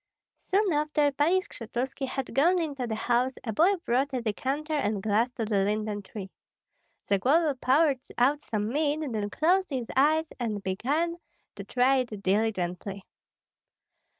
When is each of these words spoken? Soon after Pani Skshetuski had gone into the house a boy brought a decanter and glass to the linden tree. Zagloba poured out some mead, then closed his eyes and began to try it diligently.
Soon 0.49 0.73
after 0.73 1.11
Pani 1.11 1.41
Skshetuski 1.41 2.07
had 2.07 2.33
gone 2.33 2.59
into 2.59 2.87
the 2.87 2.95
house 2.95 3.33
a 3.43 3.53
boy 3.53 3.75
brought 3.85 4.11
a 4.15 4.21
decanter 4.23 4.73
and 4.73 5.03
glass 5.03 5.29
to 5.33 5.45
the 5.45 5.63
linden 5.63 6.01
tree. 6.01 6.31
Zagloba 7.07 7.53
poured 7.61 7.99
out 8.17 8.41
some 8.41 8.69
mead, 8.69 9.01
then 9.03 9.29
closed 9.29 9.69
his 9.69 9.85
eyes 9.95 10.25
and 10.39 10.63
began 10.63 11.17
to 11.53 11.63
try 11.63 11.97
it 11.97 12.23
diligently. 12.23 13.03